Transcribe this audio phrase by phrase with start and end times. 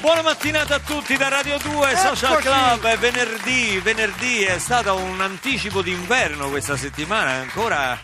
[0.00, 2.48] Buona mattinata a tutti da Radio 2 Social Eccoci.
[2.48, 2.86] Club.
[2.86, 7.98] È venerdì, venerdì è stato un anticipo d'inverno questa settimana, ancora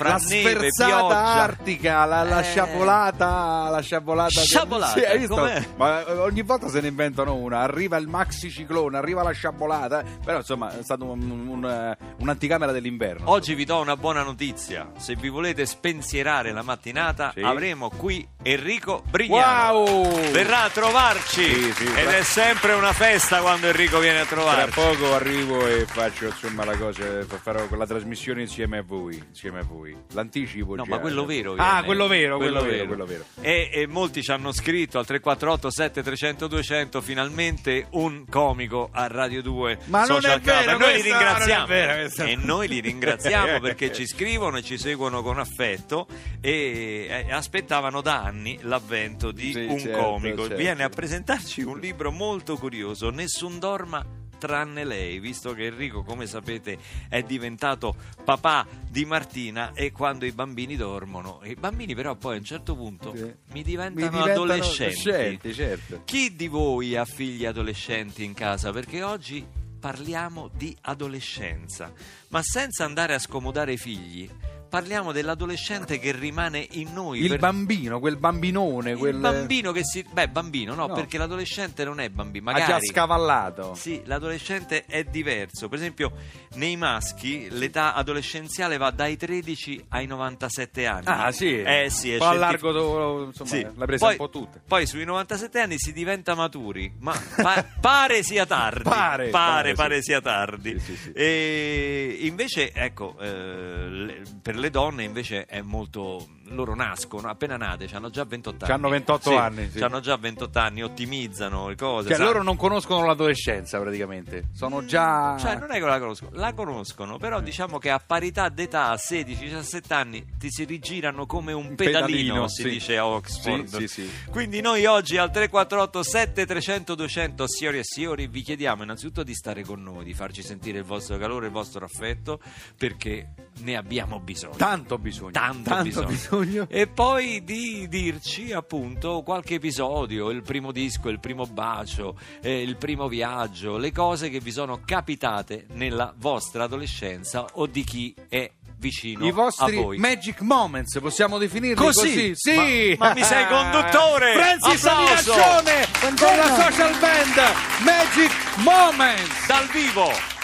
[0.00, 1.08] fra la neve, pioggia.
[1.42, 2.44] artica, la, la Eh.
[2.44, 4.40] sciabolata, la sciabolata.
[4.40, 5.34] Sciabolata, Sì, hai visto?
[5.34, 5.66] com'è?
[5.76, 7.60] Ma eh, ogni volta se ne inventano una.
[7.60, 10.02] Arriva il maxi ciclone, arriva la sciabolata.
[10.24, 13.30] Però insomma è stato un- un- eh, un'anticamera dell'inverno.
[13.30, 14.90] Oggi vi do una buona notizia.
[14.96, 17.40] Se vi volete spensierare la mattinata, Sì.
[17.40, 19.78] avremo qui Enrico Brignano.
[19.80, 20.30] Wow!
[20.30, 24.24] Verrà a trovarci Sì, sì, ed tra- è sempre una festa quando Enrico viene a
[24.24, 24.70] Tra trovarci.
[24.80, 27.04] poco arrivo e faccio insomma la cosa,
[27.42, 29.89] farò la trasmissione insieme a voi, insieme a voi.
[30.12, 30.90] L'anticipo No, già.
[30.90, 31.54] ma quello vero.
[31.56, 33.24] Ah, quello vero, quello, vero, quello vero.
[33.40, 39.42] E, e molti ci hanno scritto al 348 7300 200 finalmente un comico a Radio
[39.42, 40.58] 2 Ma non Social è Club.
[40.58, 43.92] vero, e noi li questa- ringraziamo non è vero, questa- e noi li ringraziamo perché
[43.92, 46.06] ci scrivono e ci seguono con affetto
[46.40, 50.56] e eh, aspettavano da anni l'avvento di Sì, un certo, comico certo.
[50.56, 54.04] viene a presentarci un libro molto curioso Nessun dorma
[54.40, 60.32] tranne lei, visto che Enrico, come sapete, è diventato papà di Martina e quando i
[60.32, 63.22] bambini dormono, i bambini però poi a un certo punto Sì.
[63.22, 64.98] mi Mi diventano, diventano adolescenti.
[65.08, 66.02] adolescenti, certo.
[66.04, 68.72] Chi di voi ha figli adolescenti in casa?
[68.72, 69.46] Perché oggi
[69.78, 71.92] parliamo di adolescenza,
[72.28, 74.28] ma senza andare a scomodare i figli.
[74.70, 77.20] Parliamo dell'adolescente che rimane in noi.
[77.22, 79.16] Il per- bambino, quel bambinone, il quel...
[79.16, 80.04] bambino che si...
[80.08, 80.94] Beh, bambino, no, No.
[80.94, 82.48] perché l'adolescente non è bambino.
[82.50, 82.72] ha Magari...
[82.72, 83.74] già scavallato.
[83.74, 85.68] Sì, l'adolescente è diverso.
[85.68, 86.12] Per esempio,
[86.54, 91.04] nei maschi l'età adolescenziale va dai 13 ai 97 anni.
[91.06, 91.60] Ah, sì.
[91.60, 92.70] Eh sì, è Un po' a scientifico.
[92.70, 93.62] largo, insomma, Sì.
[93.62, 94.60] l'hai presa poi, un po' tutta.
[94.66, 98.82] Poi sui 97 anni si diventa maturi, ma pa- pare sia tardi.
[98.84, 100.02] Pare, pare, pare, sì.
[100.02, 100.78] sia tardi.
[100.78, 101.10] Sì, sì.
[101.12, 106.26] E invece, ecco, eh, per le donne invece è molto...
[106.52, 108.72] Loro nascono, appena nate, hanno già 28 anni.
[108.74, 109.80] C'hanno 28 Sì, anni, sì.
[109.80, 112.08] Hanno già 28 anni, ottimizzano le cose.
[112.08, 112.26] Cioè, sai.
[112.26, 114.48] loro non conoscono l'adolescenza praticamente.
[114.52, 115.36] Sono già.
[115.38, 118.94] Cioè, non è che la conoscono, la conoscono, però diciamo che a parità d'età, a
[118.94, 122.68] 16-17 anni, ti si rigirano come un pedalino, pedalino, si sì.
[122.68, 124.30] dice a Oxford.
[124.30, 129.62] Quindi noi oggi al 348 7300 200 signori e signori vi chiediamo innanzitutto di stare
[129.62, 132.40] con noi, di farci sentire il vostro calore, il vostro affetto,
[132.76, 134.56] perché ne abbiamo bisogno.
[134.56, 135.30] Tanto bisogno.
[135.30, 136.06] Tanto, bisogno.
[136.08, 136.39] bisogno.
[136.68, 142.76] E poi di dirci appunto qualche episodio, il primo disco, il primo bacio, eh, il
[142.76, 148.50] primo viaggio, le cose che vi sono capitate nella vostra adolescenza o di chi è
[148.78, 149.98] vicino I a vostri voi.
[149.98, 152.08] magic moments, possiamo definirli Così?
[152.08, 152.32] così?
[152.34, 152.96] Sì!
[152.98, 154.32] Ma- ma mi sei conduttore!
[154.40, 154.80] Francis!
[154.80, 155.86] Salinaccione
[156.18, 159.46] con la social band Magic Moments!
[159.46, 160.38] Dal vivo!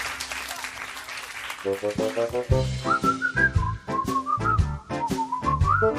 [5.78, 5.92] Magic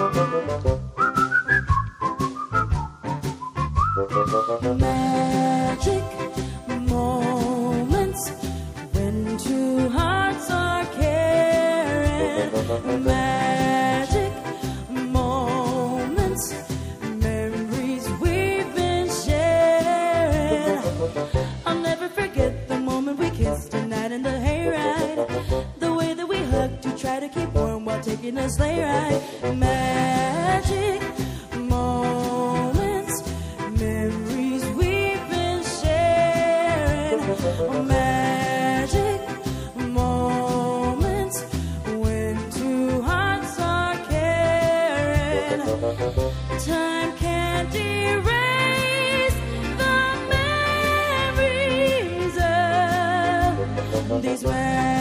[6.89, 8.31] moments
[8.93, 12.51] when two hearts are caring.
[13.03, 14.31] Magic
[14.89, 16.55] moments,
[17.03, 20.81] memories we've been sharing.
[21.67, 25.27] I'll never forget the moment we kissed tonight in the hayride.
[25.79, 29.21] The way that we hugged to try to keep warm while taking a sleigh ride.
[54.43, 54.96] always where.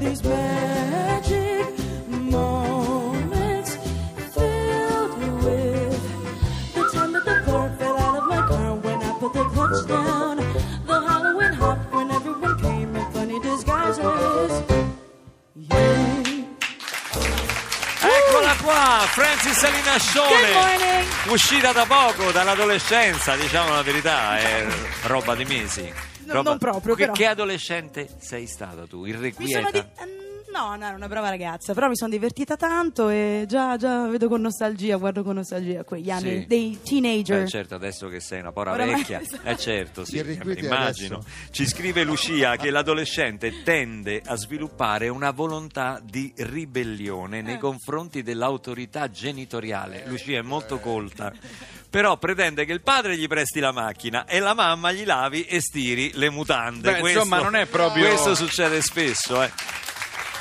[0.00, 0.83] These magic
[19.58, 21.06] Good morning.
[21.28, 24.66] Uscita da poco dall'adolescenza, diciamo la verità, è
[25.04, 25.92] roba di mesi.
[26.24, 27.12] No, Roba- non proprio, che, però.
[27.12, 29.02] che adolescente sei stata tu?
[29.04, 29.70] Mi sono Irrequieta?
[29.70, 29.84] di-
[30.54, 34.28] No, no, era una brava ragazza, però mi sono divertita tanto e già, già vedo
[34.28, 36.46] con nostalgia, guardo con nostalgia quegli anni Sì.
[36.46, 37.42] dei teenager.
[37.42, 41.16] Eh, certo, adesso che sei una pora Oramai- vecchia, eh certo, sì, Ti irrequieti immagino.
[41.16, 41.50] adesso.
[41.50, 47.58] Ci scrive Lucia che l'adolescente tende a sviluppare una volontà di ribellione nei Eh.
[47.58, 50.04] confronti dell'autorità genitoriale.
[50.06, 51.32] Lucia è molto colta.
[51.90, 55.60] Però pretende che il padre gli presti la macchina e la mamma gli lavi e
[55.60, 56.92] stiri le mutande.
[57.00, 59.50] Beh, insomma, non è proprio- Questo succede spesso, eh.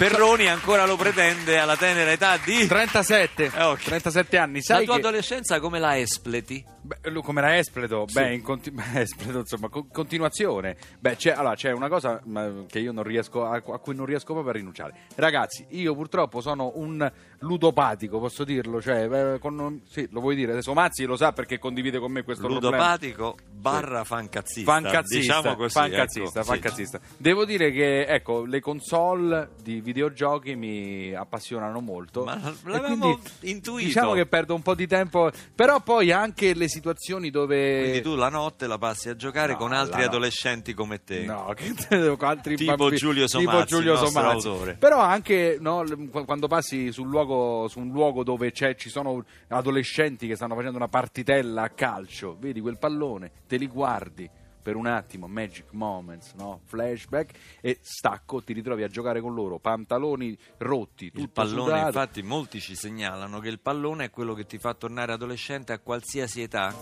[0.09, 3.83] Perroni ancora lo pretende alla tenera età di 37, Eh, ok.
[3.83, 4.57] 37 anni.
[4.57, 4.99] la Sai tua che...
[4.99, 6.61] adolescenza come la espleti?
[6.85, 8.05] Beh, come era Espleto?
[8.11, 10.75] Beh, in conti- Espleto, insomma, con- continuazione.
[10.99, 14.33] Beh, c'è, allora, c'è una cosa ma, che io non riesco a, cui non riesco
[14.33, 14.93] proprio a rinunciare.
[15.15, 17.09] Ragazzi, io purtroppo sono un
[17.39, 18.81] ludopatico, posso dirlo?
[18.81, 20.51] Cioè, eh, con- sì, lo vuoi dire?
[20.51, 22.75] Adesso Mazzi lo sa perché condivide con me questo problema.
[22.75, 26.49] ludopatico barra fancazzista Fancazzista, diciamo così fancazzista, ecco, sì.
[26.49, 26.99] fancazzista.
[27.17, 32.25] Devo dire che ecco, le console di videogiochi mi appassionano molto.
[32.25, 33.85] Ma l'avevamo quindi intuito.
[33.85, 38.15] Diciamo che perdo un po' di tempo, però poi anche le situazioni dove quindi tu
[38.15, 41.73] la notte la passi a giocare No, con altri no- adolescenti come te No, che
[42.17, 44.47] con altri Tipo bambini- Giulio tipo Somazzi, Giulio il nostro Somazzi.
[44.47, 44.73] autore.
[44.75, 45.83] Però anche no,
[46.25, 50.77] quando passi sul luogo, su un luogo dove c'è- ci sono adolescenti che stanno facendo
[50.77, 54.29] una partitella a calcio, vedi quel pallone, te li guardi
[54.63, 56.61] per un attimo, magic moments, no?
[56.63, 61.85] flashback e stacco, ti ritrovi a giocare con loro, pantaloni rotti, tutto il pallone sudato.
[61.87, 65.79] infatti molti ci segnalano che il pallone è quello che ti fa tornare adolescente a
[65.79, 66.73] qualsiasi età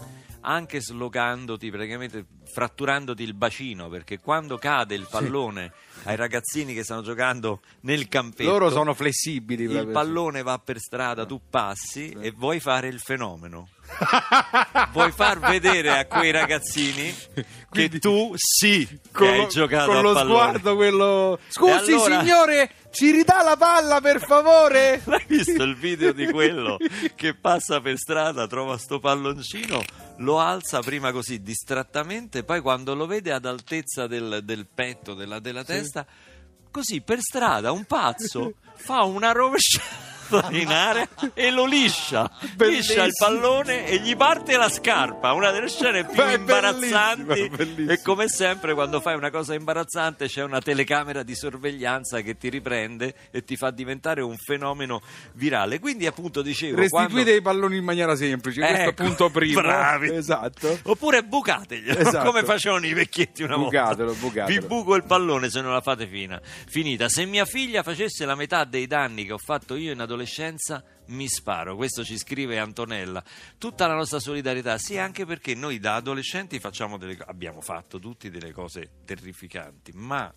[0.42, 5.72] anche slogandoti praticamente fratturandoti il bacino perché quando cade il pallone
[6.04, 9.64] ai ragazzini che stanno giocando nel campetto Loro sono flessibili.
[9.64, 13.68] il pallone va per strada, tu passi e vuoi fare il fenomeno.
[14.94, 17.14] vuoi far vedere a quei ragazzini
[17.70, 20.30] Quindi- che tu sì che con, hai lo- giocato con lo pallone.
[20.34, 25.02] sguardo quello scusi allora- signore ci ridà la palla per favore?
[25.08, 26.78] Hai visto il video di quello
[27.16, 29.84] che passa per strada, trova sto palloncino,
[30.18, 35.40] lo alza prima così distrattamente, poi quando lo vede ad altezza del, del petto, della,
[35.40, 36.06] della testa,
[36.70, 40.21] così per strada, un pazzo, fa una rovesciata
[40.52, 42.30] in area e lo liscia.
[42.58, 47.24] Liscia il pallone e gli parte la scarpa, una delle scene più Beh, imbarazzanti.
[47.24, 47.92] bellissimo, bellissimo.
[47.92, 52.50] E come sempre quando fai una cosa imbarazzante c'è una telecamera di sorveglianza che ti
[52.50, 55.02] riprende e ti fa diventare un fenomeno
[55.34, 55.80] virale.
[55.80, 56.78] Quindi appunto dicevo...
[56.78, 60.14] restituite quando- i palloni in maniera semplice questo Ecco, punto primo bravi.
[60.14, 62.26] esatto Oppure bucateglielo, Esatto.
[62.26, 64.20] come facevano i vecchietti una Bucatelo, volta.
[64.22, 64.60] bucatelo.
[64.62, 66.40] Vi buco il pallone se non la fate fina.
[66.68, 67.10] finita.
[67.10, 70.20] Se mia figlia facesse la metà dei danni che ho fatto io in adolescenza,
[71.08, 71.76] mi sparo.
[71.76, 73.24] Questo ci scrive Antonella.
[73.58, 78.30] Tutta la nostra solidarietà, sì, anche perché noi da adolescenti facciamo delle abbiamo fatto tutti
[78.30, 80.34] delle cose terrificanti, ma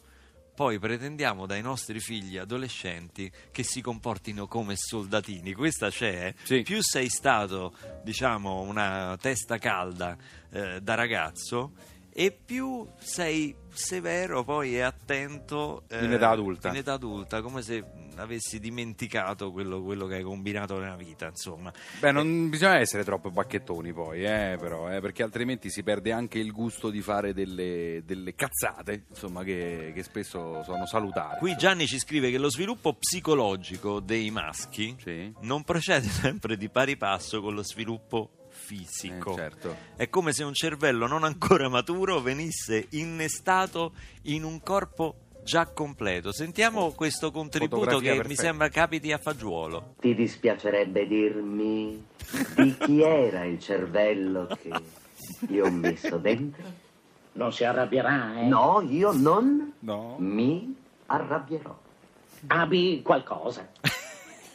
[0.54, 5.52] poi pretendiamo dai nostri figli adolescenti che si comportino come soldatini.
[5.52, 6.26] Questa c'è.
[6.26, 6.34] eh.
[6.44, 6.62] Sì.
[6.62, 10.16] Più sei stato, diciamo, una testa calda
[10.50, 11.72] eh, da ragazzo
[12.16, 16.68] e più sei severo poi e attento eh, In età adulta.
[16.68, 17.84] in età adulta, come se
[18.16, 21.72] avessi dimenticato quello, quello che hai combinato nella vita, insomma.
[21.98, 26.38] Beh, non bisogna essere troppo bacchettoni poi, eh, però, eh, perché altrimenti si perde anche
[26.38, 31.38] il gusto di fare delle, delle cazzate, insomma, che, che spesso sono salutari.
[31.40, 35.32] Qui Gianni ci scrive che lo sviluppo psicologico dei maschi Sì.
[35.40, 38.30] non procede sempre di pari passo con lo sviluppo
[38.64, 39.32] fisico.
[39.32, 39.76] Eh, certo.
[39.96, 43.92] È come se un cervello non ancora maturo venisse innestato
[44.22, 46.32] in un corpo già completo.
[46.32, 48.42] Sentiamo questo contributo Fotografia che mi perfetta.
[48.42, 49.94] sembra capiti a fagiolo.
[50.00, 52.06] Ti dispiacerebbe dirmi
[52.56, 54.70] di chi era il cervello che
[55.50, 56.62] io ho messo dentro?
[57.32, 58.46] Non si arrabbierà, eh?
[58.46, 60.14] No, io non No?
[60.18, 60.74] mi
[61.06, 61.76] arrabbierò.
[62.46, 63.68] Abbi qualcosa.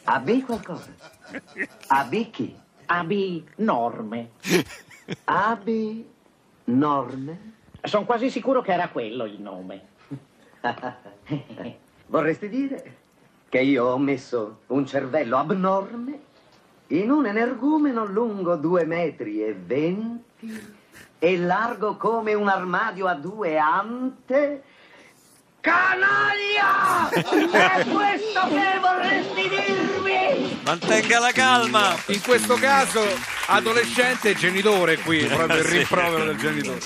[0.04, 0.92] Abbi qualcosa.
[1.88, 2.56] Abbi chi?
[2.92, 4.30] Abbi norme.
[5.24, 6.04] Abbi
[6.64, 7.52] norme?
[7.82, 9.86] Sono quasi sicuro che era quello il nome.
[12.06, 12.96] Vorresti dire
[13.48, 16.20] che io ho messo un cervello abnorme
[16.88, 20.78] in un energumeno lungo due metri e venti
[21.16, 24.64] e largo come un armadio a due ante?
[25.60, 27.08] Canaglia!
[27.12, 30.58] È questo che vorresti dirmi?
[30.64, 31.96] Mantenga la calma!
[32.06, 33.02] In questo caso,
[33.46, 36.78] adolescente e genitore qui, proprio il rimprovero del genitore.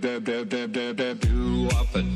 [0.00, 2.07] do up a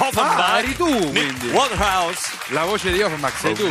[0.00, 1.48] Ah, eri tu, quindi.
[1.48, 2.52] Waterhouse.
[2.52, 3.68] La voce di Offenbach sei tu.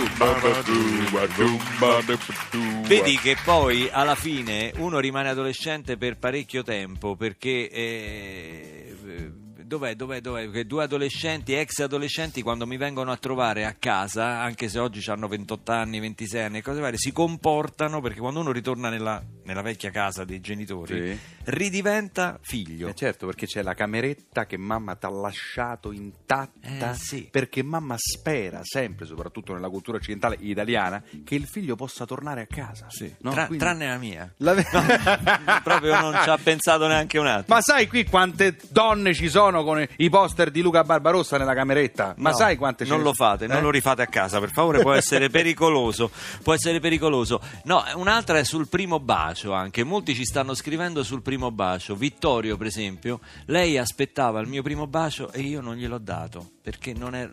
[2.86, 8.96] Vedi che poi alla fine uno rimane adolescente per parecchio tempo perché eh,
[9.64, 10.50] dov'è, dov'è, dov'è?
[10.50, 15.08] Che due adolescenti, ex adolescenti, quando mi vengono a trovare a casa, anche se oggi
[15.10, 19.22] hanno 28 anni, 26 anni e cose varie, si comportano perché quando uno ritorna nella,
[19.48, 21.20] nella vecchia casa dei genitori, Sì.
[21.46, 22.90] ridiventa figlio.
[22.90, 27.30] Eh certo, perché c'è la cameretta che mamma ti ha lasciato intatta Eh, sì.
[27.32, 32.46] perché mamma spera sempre, soprattutto nella cultura occidentale italiana, che il figlio possa tornare a
[32.48, 32.88] casa.
[32.90, 33.14] Sì.
[33.22, 33.32] No?
[33.32, 34.34] Tra- Quindi- Tranne la mia.
[34.38, 34.54] La-
[35.64, 37.56] Proprio non ci ha pensato neanche un attimo.
[37.56, 42.14] Ma sai qui quante donne ci sono con i poster di Luca Barbarossa nella cameretta?
[42.18, 43.62] Ma No, sai quante ce non lo fate, non Eh?
[43.62, 46.12] lo rifate a casa, per favore, può essere pericoloso.
[46.44, 47.40] Può essere pericoloso.
[47.64, 49.84] No, un'altra è sul primo bacio anche.
[49.84, 51.96] Molti ci stanno scrivendo sul primo bacio.
[51.96, 56.52] Vittorio, per esempio, lei aspettava il mio primo bacio e io non gliel'ho dato.
[56.62, 57.30] Perché non è.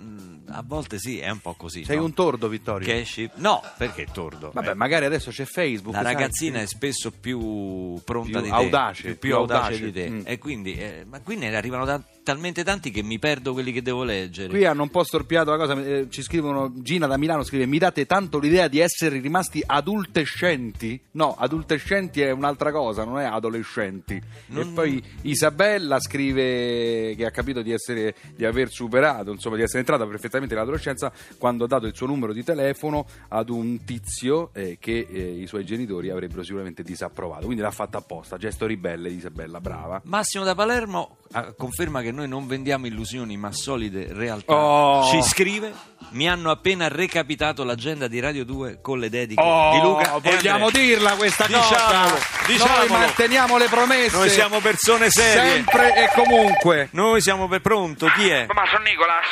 [0.52, 1.84] A volte sì, è un po' così.
[1.84, 2.04] Sei no?
[2.04, 2.92] un tordo, Vittorio?
[2.92, 4.50] Esci- No, perché tordo?
[4.52, 5.94] Vabbè, Eh, magari adesso c'è Facebook.
[5.96, 6.12] la sai?
[6.12, 9.84] ragazzina è spesso più pronta Più di te, audace, più, più audace, audace.
[9.84, 10.10] di te.
[10.10, 10.20] Mm.
[10.24, 13.82] E quindi, eh, ma qui ne arrivano ta- talmente tanti che mi perdo quelli che
[13.82, 14.48] devo leggere.
[14.48, 17.78] Qui hanno un po' storpiato la cosa, eh, ci scrivono, Gina da Milano scrive, mi
[17.78, 21.00] date tanto l'idea di essere rimasti adultescenti?
[21.12, 24.20] No, adultescenti è un'altra cosa, non è adolescenti.
[24.46, 29.62] Non- E poi Isabella scrive che ha capito di, essere, di aver superato, insomma di
[29.62, 34.50] essere entrata perfettamente nell'adolescenza quando ha dato il suo numero di telefono ad un tizio
[34.54, 37.44] eh, che eh, i suoi genitori avrebbero sicuramente disapprovato.
[37.44, 40.00] Quindi l'ha fatta apposta, gesto ribelle Isabella, brava.
[40.04, 44.54] Massimo da Palermo ah, conferma che noi non vendiamo illusioni ma solide realtà.
[44.54, 45.10] Oh.
[45.10, 45.72] Ci scrive:
[46.10, 50.18] Mi hanno appena recapitato l'agenda di Radio 2 con le dediche Oh, di Luca.
[50.18, 50.84] vogliamo Andrea.
[50.84, 52.26] dirla questa Diciamolo, cosa?
[52.46, 52.78] diciamolo.
[52.78, 54.16] Noi manteniamo le promesse.
[54.16, 55.52] Noi siamo persone serie.
[55.54, 56.88] Sempre e comunque.
[56.92, 58.06] Noi siamo per pronto.
[58.14, 58.46] Chi è?
[58.52, 59.26] Ma sono Nicolas.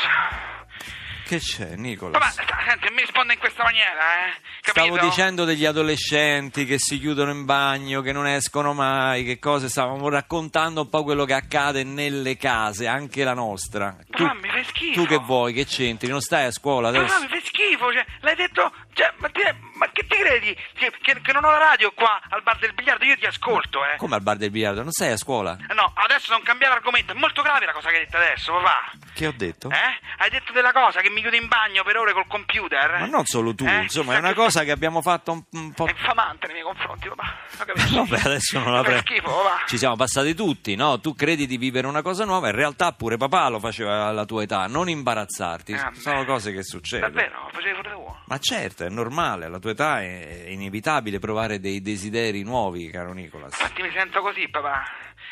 [1.32, 2.20] Che c'è, Nicola?
[2.28, 4.32] Sta- senti, mi risponde in questa maniera, eh?
[4.60, 4.84] Capito?
[4.84, 9.70] Stavo dicendo degli adolescenti che si chiudono in bagno, che non escono mai, che cose
[9.70, 13.96] stavamo raccontando un po' quello che accade nelle case, anche la nostra.
[14.10, 15.00] Tu, Ah, mi fai schifo.
[15.00, 16.08] tu che vuoi, che c'entri?
[16.08, 17.14] Non stai a scuola adesso?
[17.14, 19.40] no, mi fai schifo, cioè, l'hai detto, cioè, ma, ti-
[19.76, 20.54] ma che ti credi?
[20.74, 23.96] Che, che- non ho la radio qua al bar del biliardo, io ti ascolto, eh.
[23.96, 24.82] Come al bar del biliardo?
[24.82, 25.56] Non sei a scuola?
[25.74, 28.92] No, adesso non cambiare argomento, è molto grave la cosa che hai detto adesso, papà.
[29.14, 29.68] Che ho detto?
[29.70, 30.00] Eh?
[30.18, 33.00] Hai detto della cosa che mi chiudo in bagno per ore col computer?
[33.00, 33.82] Ma non solo tu, Eh?
[33.82, 35.86] insomma, è una cosa che abbiamo fatto un, un po'.
[35.86, 37.36] È infamante nei miei confronti, papà.
[37.92, 39.02] Vabbè, adesso non la prendo.
[39.02, 39.64] schifo, papà.
[39.66, 40.98] Ci siamo passati tutti, no?
[41.00, 44.42] Tu credi di vivere una cosa nuova, in realtà pure papà lo faceva alla tua
[44.44, 44.66] età.
[44.66, 46.26] Non imbarazzarti, Ah, sono beh.
[46.26, 47.12] cose che succedono.
[47.12, 48.16] Davvero, facevi pure tu.
[48.26, 53.52] Ma certo, è normale, alla tua età è inevitabile provare dei desideri nuovi, caro Nicolas.
[53.60, 54.82] Infatti mi sento così, papà.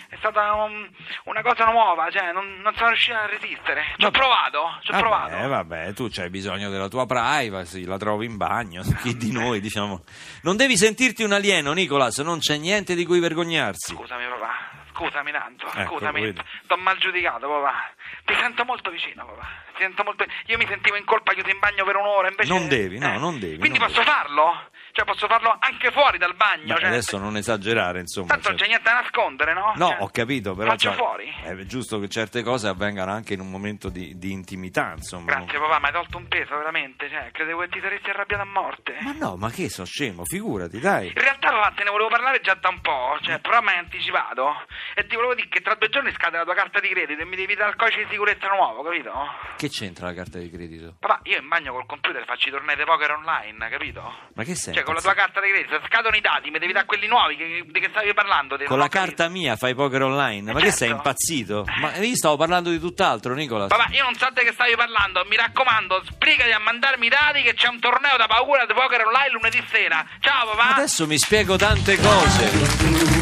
[0.09, 0.89] È stata un-
[1.25, 3.70] una cosa nuova, cioè non, non sono riuscito a resistere.
[3.97, 5.37] Ci ho provato, ci ho provato.
[5.37, 9.61] Vabbè, vabbè, tu c'hai bisogno della tua privacy, la trovi in bagno, chi di noi,
[9.61, 10.03] diciamo.
[10.43, 13.95] Non devi sentirti un alieno, Nicolas, non c'è niente di cui vergognarsi.
[13.95, 14.53] Scusami, papà.
[14.95, 16.33] scusami tanto, Ecco, scusami,
[16.67, 17.91] t'ho mal giudicato, papà.
[18.25, 19.49] Ti sento molto vicino, papà.
[19.75, 20.25] Ti sento molto...
[20.47, 22.53] Io mi sentivo in colpa chiuso in bagno per un'ora, invece...
[22.53, 24.70] Non devi, no, non devi, Quindi non posso farlo?
[24.93, 26.75] Cioè, posso farlo anche fuori dal bagno?
[26.75, 28.29] Beh, cioè, adesso non esagerare, insomma.
[28.29, 29.73] Tanto non cioè- c'è niente da nascondere, no?
[29.77, 31.35] No, Cioè, ho capito, però Faccio cioè, fuori?
[31.43, 35.33] è giusto che certe cose avvengano anche in un momento di, di intimità, insomma.
[35.35, 37.09] Grazie, papà, mi hai tolto un peso, veramente.
[37.09, 38.97] Cioè, credevo che ti saresti arrabbiato a morte.
[39.01, 41.07] Ma no, ma che so scemo, figurati, dai.
[41.09, 43.79] In realtà, papà, te ne volevo parlare già da un po', cioè, però mi hai
[43.79, 44.65] anticipato.
[44.95, 47.25] E ti volevo dire che tra due giorni scade la tua carta di credito e
[47.25, 49.13] mi devi dare il codice di sicurezza nuovo, capito?
[49.57, 50.97] Che c'entra la carta di credito?
[50.99, 54.13] Papà, io in bagno col computer faccio i tornei di poker online, capito?
[54.35, 54.75] Ma che sei?
[54.81, 57.37] Cioè, con la tua carta di credito, scadono i dati, mi devi dare quelli nuovi
[57.37, 58.57] che- di che stavi parlando.
[58.65, 60.53] Con la carta mia fai poker online?
[60.53, 60.79] Ma che certo.
[60.79, 61.67] sei impazzito?
[61.81, 63.67] Ma io stavo parlando di tutt'altro, Nicola.
[63.67, 67.43] Papà, io non so di che stavi parlando, mi raccomando, sbrigati a mandarmi i dati
[67.43, 70.05] che c'è un torneo da paura di poker online lunedì sera.
[70.21, 70.77] Ciao, papà!
[70.77, 72.49] Adesso mi spiego tante cose.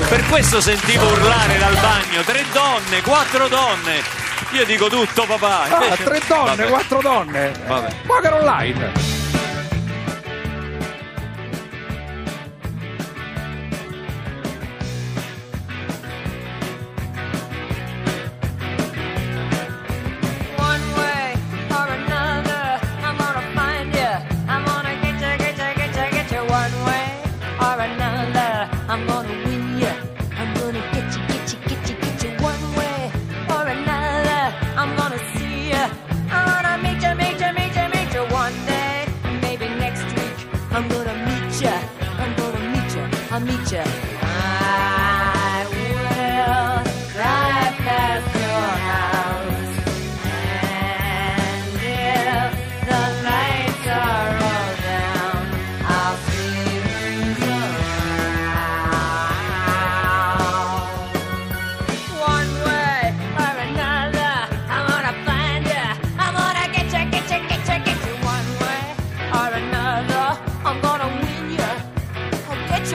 [0.09, 2.23] Per questo sentivo urlare dal bagno.
[2.23, 4.01] Tre donne, quattro donne.
[4.53, 5.63] Io dico tutto, papà.
[5.65, 6.69] Ah, Invece- tre donne, Vabbè.
[6.69, 7.53] quattro donne.
[7.67, 7.95] Vabbè.
[8.07, 9.08] Poker online.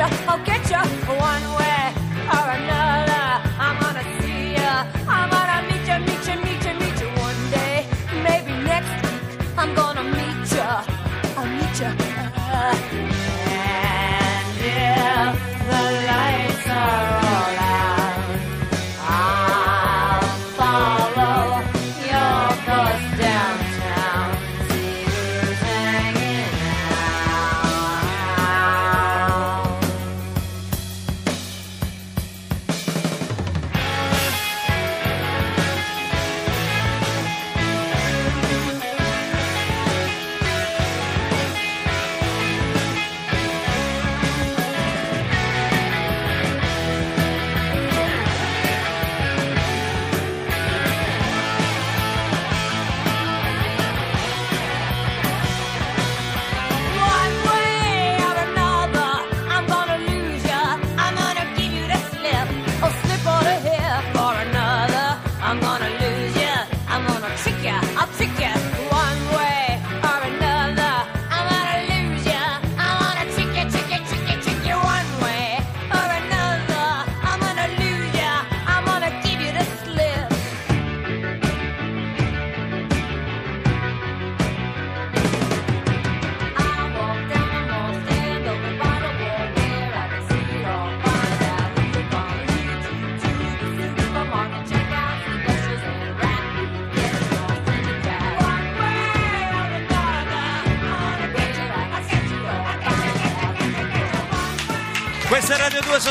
[0.01, 0.77] I'll get you.
[0.77, 1.93] One way
[2.25, 3.25] or another,
[3.59, 4.73] I'm gonna see you.
[5.07, 7.85] I'm gonna meet you, meet you, meet you, meet you one day.
[8.23, 10.61] Maybe next week, I'm gonna meet you.
[11.37, 12.12] I'll meet you.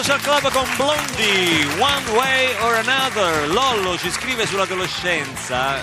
[0.03, 3.49] Social Club con Blondie, One Way or Another.
[3.49, 5.77] Lollo ci scrive sull'adolescenza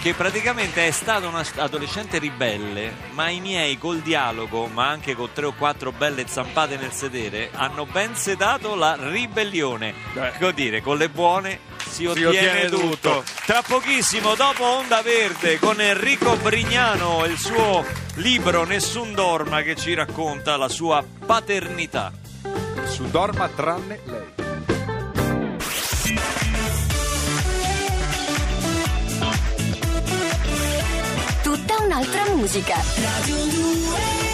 [0.00, 5.28] che praticamente è stato un adolescente ribelle, ma i miei col dialogo, ma anche con
[5.34, 9.92] tre o quattro belle zampate nel sedere, hanno ben sedato la ribellione.
[10.38, 12.86] Vuol dire, con le buone si ottiene, ottiene tutto.
[12.86, 13.24] tutto.
[13.44, 19.76] Tra pochissimo, dopo Onda Verde, con Enrico Brignano e il suo libro Nessun Dorma che
[19.76, 22.12] ci racconta la sua paternità.
[22.98, 24.32] Su dorma tranne lei.
[31.44, 32.74] Tutta un'altra musica.
[32.74, 34.27] Radio 2